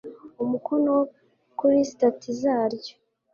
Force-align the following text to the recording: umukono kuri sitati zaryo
umukono 0.43 0.93
kuri 1.57 1.77
sitati 1.89 2.29
zaryo 2.41 2.95